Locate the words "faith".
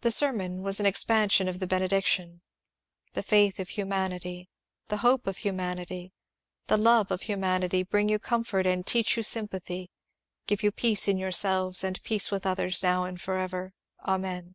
3.22-3.58